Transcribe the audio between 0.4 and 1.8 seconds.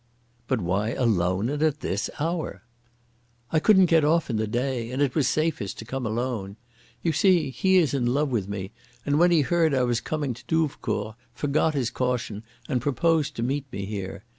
"But why alone and